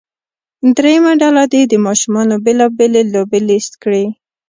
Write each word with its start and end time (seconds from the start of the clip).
دریمه 0.77 1.13
ډله 1.21 1.43
دې 1.53 1.61
د 1.67 1.73
ماشومانو 1.85 2.35
بیلا 2.45 2.67
بېلې 2.77 3.03
لوبې 3.13 3.39
لیست 3.49 3.73
کړي. 3.83 4.05